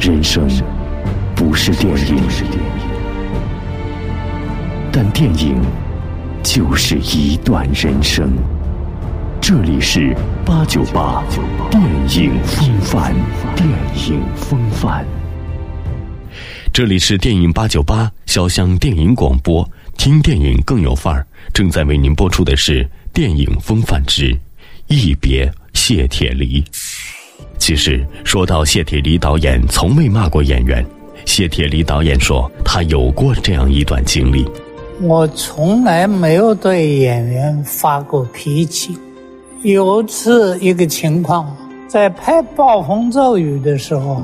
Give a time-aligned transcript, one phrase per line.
[0.00, 0.48] 人生
[1.34, 2.16] 不是电影，
[4.92, 5.60] 但电影
[6.40, 8.30] 就是一段人生。
[9.40, 10.16] 这里是
[10.46, 11.24] 八九八
[11.68, 11.82] 电
[12.16, 13.12] 影风范，
[13.56, 13.68] 电
[14.08, 15.04] 影风范。
[16.72, 21.26] 这里是电影八九八潇湘电影广播，听电影更有范儿。
[21.52, 24.32] 正在为您播出的是电影风范之
[24.86, 26.62] 《一别谢铁骊》。
[27.68, 30.82] 其实说到谢铁骊导演，从未骂过演员。
[31.26, 34.42] 谢铁骊导演说，他有过这样一段经历：
[35.02, 38.96] 我从来没有对演员发过脾气。
[39.60, 41.54] 有次一个情况，
[41.86, 44.22] 在拍《暴风骤雨》的时候，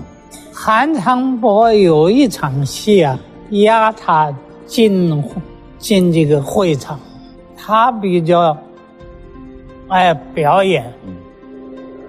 [0.50, 3.18] 韩长博有一场戏啊，
[3.50, 4.34] 压他
[4.64, 5.22] 进
[5.78, 6.98] 进这个会场，
[7.58, 8.56] 他比较
[9.88, 10.90] 爱表演。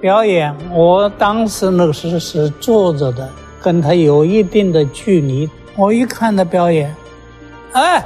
[0.06, 3.28] 表演，我当时那个是是坐着的，
[3.60, 5.50] 跟他有一定的距离。
[5.76, 6.96] 我一看他表演，
[7.72, 8.06] 哎，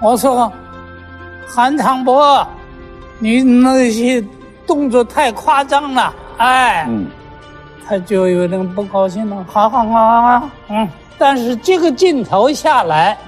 [0.00, 0.50] 我说
[1.46, 2.46] 韩长博，
[3.18, 4.24] 你那些
[4.66, 6.88] 动作太夸张了，哎，
[7.86, 9.44] 他就有点不高兴了。
[9.46, 13.18] 好好好好好，嗯，但是这个镜头下来，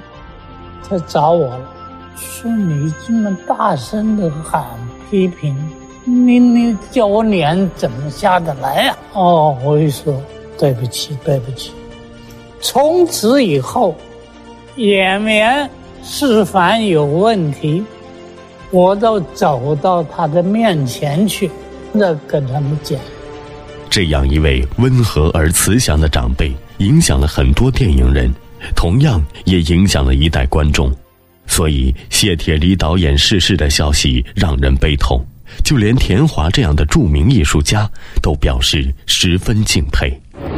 [0.88, 1.68] 他找我了，
[2.16, 4.64] 说你这么大声的喊
[5.10, 5.54] 批评。
[6.04, 8.96] 你你叫我脸怎么下得来呀？
[9.14, 10.22] 哦，我就说
[10.58, 11.72] 对不起，对不起。
[12.60, 13.96] 从此以后，
[14.76, 15.68] 演员
[16.02, 17.82] 是凡有问题，
[18.70, 21.50] 我都走到他的面前去，
[21.92, 22.98] 那跟他们讲。
[23.88, 28.32] 这样一位温和而慈祥的长辈，影响了很多电影人，
[28.74, 30.92] 同样也影响了一代观众。
[31.46, 35.24] 所以，谢铁骊导演逝世的消息让人悲痛。
[35.62, 37.88] 就连田华这样的著名艺术家
[38.22, 40.12] 都表示十分敬佩。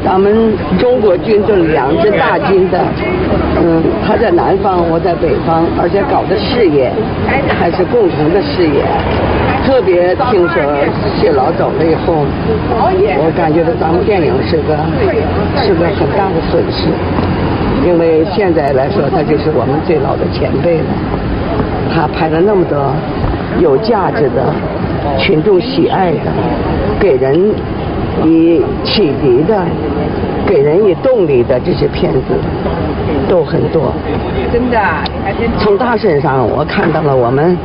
[0.05, 2.81] 咱们中国军政两支大军的，
[3.57, 6.91] 嗯，他在南方，我在北方，而且搞的事业
[7.59, 8.83] 还是共同的事业。
[9.67, 10.63] 特别听说
[11.21, 12.25] 谢老走了以后，
[12.73, 14.79] 我感觉到咱们电影是个
[15.61, 16.89] 是个很大的损失，
[17.85, 20.91] 因为现在来说，他就是我们最老的前辈了。
[21.93, 22.95] 他拍了那么多
[23.61, 24.55] 有价值的。
[25.19, 26.33] 群众喜爱的，
[27.01, 27.35] 给人
[28.25, 29.63] 以启迪的，
[30.47, 32.21] 给人以动力的这些片子
[33.29, 33.93] 都很多。
[34.53, 34.79] 真的，
[35.59, 37.57] 从他身上我看到了我们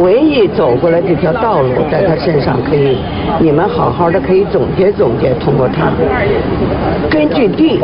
[0.00, 2.96] 唯一走过来这条道路，在他身上可以，
[3.38, 5.90] 你们好好的可以总结总结，通过他，
[7.10, 7.80] 根据地，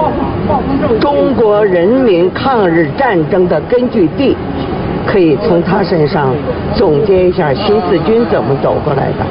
[1.00, 4.36] 中国人民抗日战争的根据地。
[5.10, 6.36] 可以从他身上
[6.76, 9.26] 总结一下新四军怎么走过来的。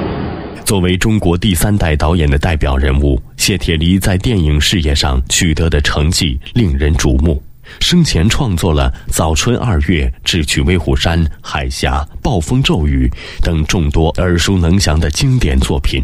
[0.65, 7.41] 作为中国第三代导演的代表人物，谢铁骊在电影事业上取得的成绩令人瞩目。
[7.79, 13.09] 生前创作了《早春二月》《智取威虎山》《海峡》《暴风骤雨》
[13.45, 16.03] 等众多耳熟能详的经典作品。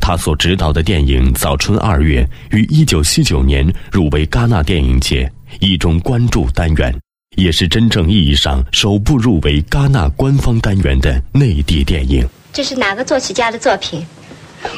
[0.00, 5.30] 他所执导的电影《早春二月》于1979年入围戛纳电影节
[5.60, 6.94] 一种关注单元。
[7.36, 12.28] 也是真正意义上首部入围戛纳官方单元的内地电影。
[12.52, 14.06] 这是哪个作曲家的作品？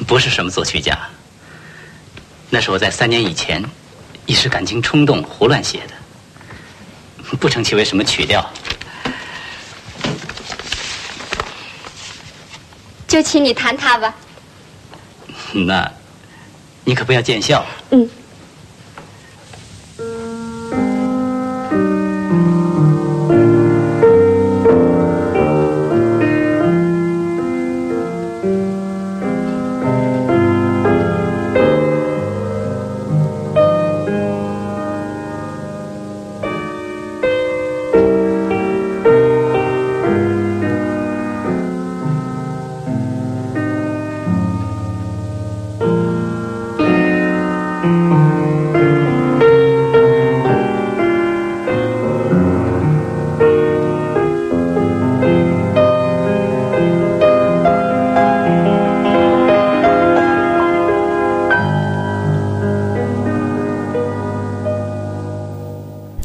[0.07, 0.99] 不是什么作曲家，
[2.51, 3.63] 那是我在三年以前
[4.27, 8.49] 一时感情冲动胡乱写的，不成其为什么曲调。
[13.07, 14.15] 就请你弹它吧。
[15.53, 15.93] 那，
[16.85, 17.65] 你可不要见笑。
[17.91, 18.09] 嗯。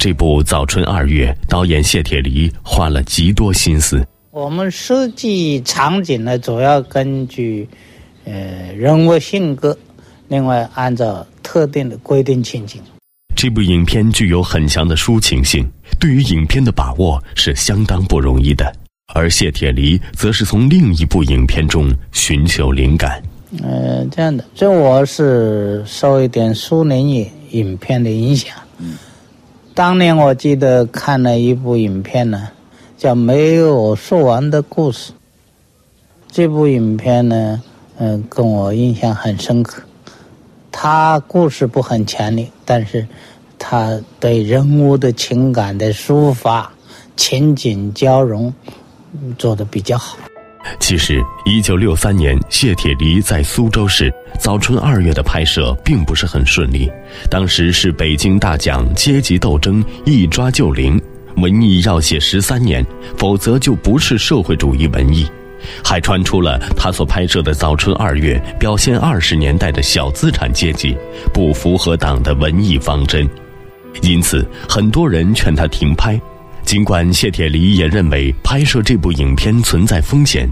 [0.10, 4.04] 这部《早春二月》，导演谢铁骊花了极多心思。
[4.32, 7.70] 我们设计场景呢，主要根据
[8.26, 9.78] 呃人物性格，
[10.28, 12.82] 另外按照特定的规定情景。
[13.36, 15.70] 这部影片具有很强的抒情性，
[16.00, 18.66] 对于影片的把握是相当不容易的。
[19.14, 23.22] 而谢铁骊则是从另一部影片中寻求灵感。
[23.62, 28.56] 呃，这样的，这我是受一点苏联影影片的影响。
[28.80, 28.98] 嗯，
[29.80, 32.50] 当年我记得看了一部影片呢，
[32.98, 35.14] 叫《没有说完的故事》。
[36.28, 37.64] 这部影片呢，
[37.98, 39.82] 嗯，跟我印象很深刻。
[40.70, 43.08] 它故事不很强烈，但是
[43.58, 46.70] 他对人物的情感的抒发、
[47.16, 48.54] 情景交融
[49.38, 50.18] 做的比较好。
[50.78, 56.90] 其实，一九六三年，谢铁骊在苏州市《早春二月》的拍摄并不是很顺利。
[57.30, 61.02] 当时是北京大讲阶级斗争，一抓就灵，
[61.38, 62.86] 文艺要写十三年，
[63.18, 65.26] 否则就不是社会主义文艺。
[65.84, 70.96] 还传出了他所拍摄的《早春二月》表现二十年代的小资产阶级，
[71.34, 73.30] 不符合党的文艺方针，
[74.02, 76.20] 因此很多人劝他停拍。
[76.64, 80.48] 尽管谢铁骊也认为拍摄这部影片存在风险，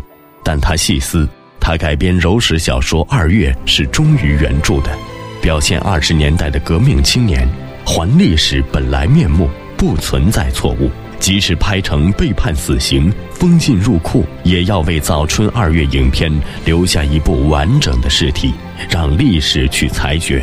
[0.48, 1.28] 但他细思，
[1.60, 4.98] 他改编柔史小说《二月》是忠于原著的，
[5.42, 7.46] 表现二十年代的革命青年，
[7.86, 10.90] 还历史本来面目，不存在错误。
[11.20, 16.32] 即使拍成被判死刑、封禁入库，也要为《早春二月》影片
[16.64, 18.54] 留下一部完整的尸体，
[18.90, 20.42] 让历史去裁决。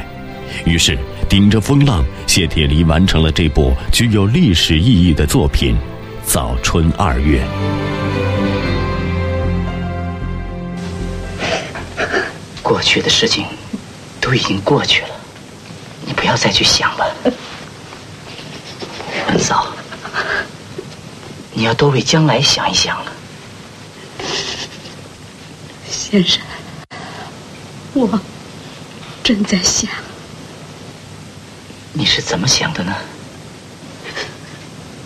[0.67, 0.99] 于是，
[1.31, 5.75] 顶着风浪，谢铁骊完成了这部具有历史意义的作品
[6.27, 7.41] 《早春二月》。
[12.64, 13.46] 过去的事情
[14.22, 15.08] 都已经过去了，
[16.06, 17.14] 你不要再去想了，
[19.28, 19.69] 文嫂。
[21.52, 23.12] 你要多为将来想一想了，
[25.88, 26.40] 先生，
[27.93, 28.19] 我
[29.22, 29.90] 正在想。
[31.93, 32.93] 你是怎么想的呢？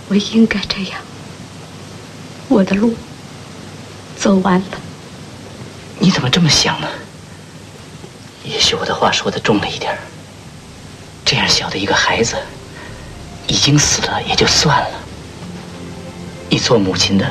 [0.09, 1.01] 我应该这样，
[2.49, 2.95] 我的路
[4.17, 4.81] 走完了。
[5.99, 6.89] 你怎么这么想呢？
[8.45, 9.97] 也许我的话说的重了一点
[11.25, 12.37] 这样小的一个孩子，
[13.47, 14.91] 已经死了也就算了。
[16.49, 17.27] 你做母亲的，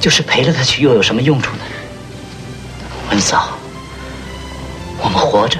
[0.00, 1.62] 就是陪了他去，又有什么用处呢？
[3.10, 3.58] 文嫂，
[4.98, 5.58] 我们活着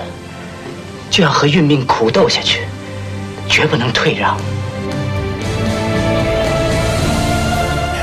[1.11, 2.61] 就要和运命苦斗下去，
[3.49, 4.37] 绝不能退让。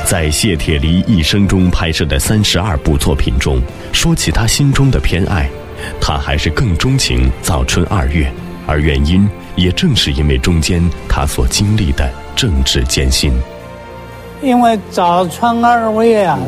[0.06, 3.62] 在谢铁骊一生中拍摄的三十二部作品中，
[3.94, 5.50] 说起他心中的偏爱，
[6.00, 8.26] 他还是更钟情《早春二月》，
[8.66, 13.34] 而原因也正是因为中间他所经历的政治艰辛。
[14.42, 16.40] 因为早春二月啊，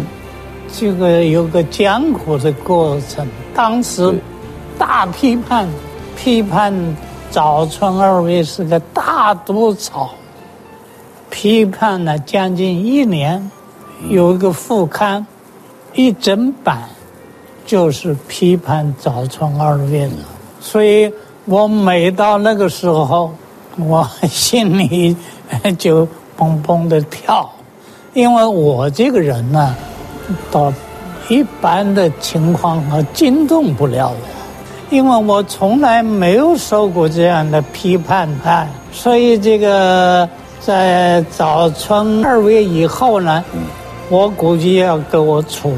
[0.73, 3.27] 这个有个艰苦的过程。
[3.53, 4.13] 当时
[4.77, 5.67] 大批判，
[6.15, 6.73] 批判
[7.29, 10.11] 早春二月是个大毒草，
[11.29, 13.51] 批判了将近一年，
[14.09, 15.27] 有一个副刊，
[15.93, 16.89] 一整版
[17.65, 20.13] 就是批判早春二月了。
[20.59, 21.11] 所以
[21.45, 23.33] 我每到那个时候，
[23.77, 25.15] 我心里
[25.79, 27.49] 就砰砰的跳。
[28.13, 29.75] 因为我这个人呢，
[30.51, 30.71] 到
[31.29, 40.27] 一般的情况啊惊动不了我，因为我从来没有受过这样的批判啊，所以这个
[40.59, 43.41] 在早春二月以后呢，
[44.11, 45.73] 我估计要给我处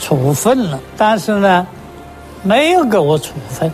[0.00, 1.64] 处分了，但是呢，
[2.42, 3.70] 没有给我处分。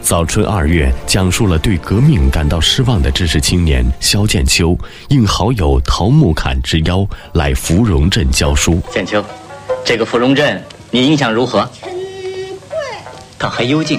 [0.00, 8.80] 早春二月讲述了对革命感到失望的知识青年肖剑秋应好友陶木侃之邀来芙蓉镇教书。
[8.92, 9.20] 剑秋，
[9.84, 11.68] 这个芙蓉镇你印象如何？
[13.36, 13.98] 倒还幽静。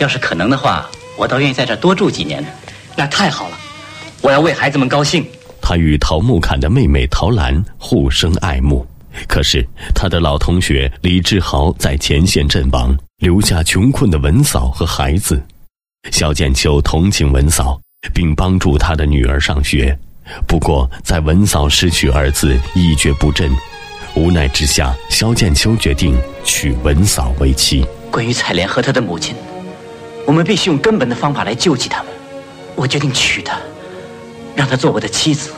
[0.00, 2.44] 要是可能的话，我倒愿意在这多住几年。
[2.96, 3.56] 那太好了，
[4.20, 5.24] 我要为孩子们高兴。
[5.66, 8.86] 他与陶木侃的妹妹陶兰互生爱慕，
[9.26, 12.94] 可是他的老同学李志豪在前线阵亡。
[13.18, 15.42] 留下穷困的文嫂和孩子，
[16.10, 17.80] 肖剑秋同情文嫂，
[18.12, 19.98] 并帮助他的女儿上学。
[20.46, 23.50] 不过，在文嫂失去儿子一蹶不振，
[24.14, 27.86] 无奈之下，肖剑秋决定娶文嫂为妻。
[28.10, 29.34] 关于彩莲和她的母亲，
[30.26, 32.12] 我们必须用根本的方法来救济他们。
[32.74, 33.58] 我决定娶她，
[34.54, 35.52] 让她做我的妻子。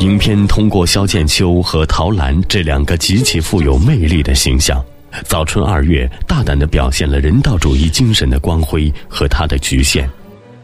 [0.00, 4.78] 影片通过萧剑秋和陶兰这两个极其富有魅力的形象，
[5.24, 10.08] 《早春二月》大胆地表现了人道主义精神的光辉和它的局限。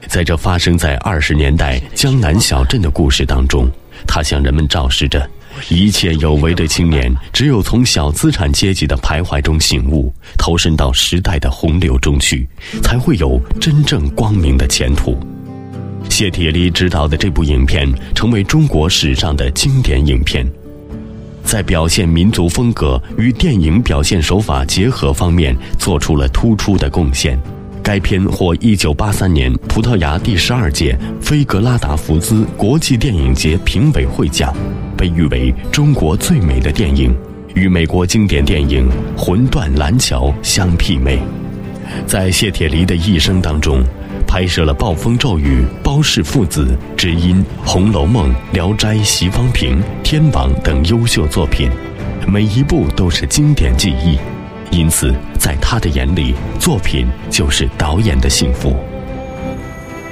[0.08, 3.70] 在这发生在二十年代江南小镇的故事当中，
[4.06, 5.26] 它向人们昭示着：
[5.68, 12.48] 一切有为的青年，只有从小资产阶级的徘徊中醒悟，投身到时代的洪流中去，
[12.82, 15.18] 才会有真正光明的前途。
[16.08, 20.46] 谢铁骊执导的这部影片成为中国史上的经典影片。
[21.44, 27.40] 在表现民族风格与电影表现手法结合方面做出了突出的贡献。
[27.82, 34.54] 该片获1983年葡萄牙第十二届菲格拉达福兹国际电影节评委会奖，
[35.00, 37.10] 被誉为中国最美的电影，
[37.54, 38.86] 与美国经典电影
[39.18, 41.18] 《魂断蓝桥》相媲美。
[42.06, 43.82] 在谢铁骊的一生当中，
[44.26, 51.70] 拍摄了《暴风骤雨》《包氏父子》《知音》《红楼梦》《聊斋》《席方平》《天王》等优秀作品，
[52.28, 54.18] 每一部都是经典记忆。
[54.70, 58.76] 因此，在他的眼里，作品就是导演的幸福。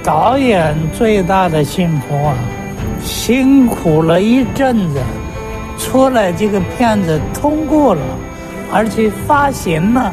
[0.02, 2.34] 导演最大的幸福啊，
[3.02, 5.00] 辛苦了一阵子，
[5.78, 8.02] 出来这个片子通过了，
[8.72, 10.12] 而且发行了，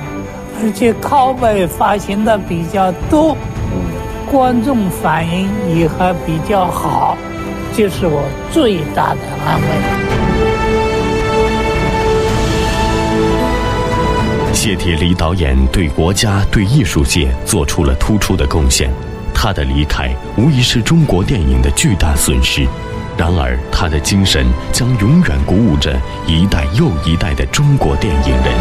[0.63, 3.35] 而且拷贝发行的比较多，
[4.31, 7.17] 观众反应也还比较好，
[7.75, 9.67] 这是我最大的安慰。
[14.53, 18.89] 谢铁骊导演对国家、对艺术界做出了突出的贡献，
[19.35, 22.65] 他的离开无疑是中国电影的巨大损失。
[23.17, 28.53] 然而，他的精神将永远鼓舞着一代又一代的中国电影人。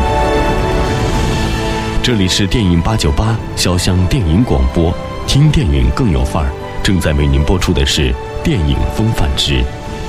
[2.02, 4.94] 这里是电影八九八潇湘电影广播，
[5.26, 6.50] 听电影更有范儿。
[6.82, 8.12] 正在为您播出的是
[8.44, 9.64] 《电影风范之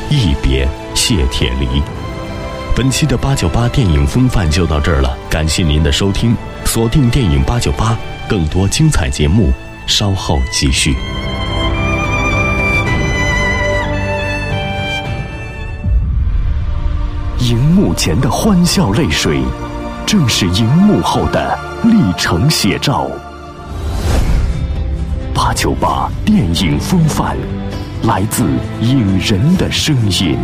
[0.09, 1.65] 一别谢铁骊》。
[2.75, 9.53] 本期的八九八电影风范就到这儿了，感谢您的收听，锁定电影八九八，更多精彩节目
[9.87, 10.95] 稍后继续。
[17.39, 19.41] 荧幕前的欢笑泪水，
[20.05, 23.07] 正是荧幕后的历程写照。
[25.33, 27.35] 八九八电影风范，
[28.03, 28.43] 来自
[28.81, 30.39] 影人的声音。